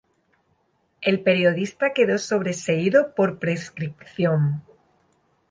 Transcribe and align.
El 1.01 1.21
periodista 1.21 1.93
quedo 1.93 2.17
sobreseído, 2.17 3.13
por 3.13 3.37
prescripción. 3.37 4.63